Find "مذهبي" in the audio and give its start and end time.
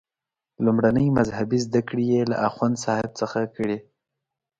1.17-1.59